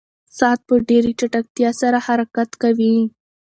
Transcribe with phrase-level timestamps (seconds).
[0.37, 2.95] ساعت په ډېرې چټکتیا سره حرکت کوي.